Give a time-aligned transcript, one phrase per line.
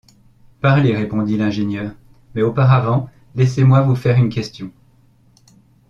[0.61, 1.91] Parlez, répondit l’ingénieur;
[2.33, 4.71] mais auparavant, laissez-moi vous faire une question.